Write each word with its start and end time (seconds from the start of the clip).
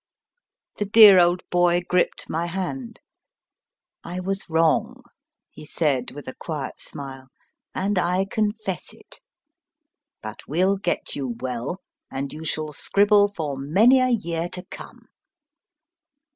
The 0.79 0.85
dear 0.85 1.19
old 1.19 1.43
boy 1.51 1.81
gripped 1.87 2.27
my 2.27 2.47
hand. 2.47 3.01
I 4.03 4.19
was 4.19 4.49
wrong/ 4.49 5.03
he 5.51 5.63
said, 5.63 6.09
with 6.09 6.27
a 6.27 6.33
quiet 6.33 6.79
smile, 6.81 7.27
and 7.75 7.99
I 7.99 8.25
confess 8.25 8.93
it; 8.95 9.21
but 10.23 10.39
we 10.47 10.65
ll 10.65 10.77
get 10.77 11.15
you 11.15 11.35
well, 11.39 11.81
and 12.09 12.33
you 12.33 12.43
shall 12.43 12.73
scribble 12.73 13.27
for 13.27 13.55
many 13.55 13.99
a 13.99 14.09
year 14.09 14.49
to 14.49 14.65
come. 14.71 15.09